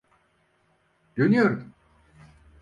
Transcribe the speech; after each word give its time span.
Dönüyorum. 1.17 1.73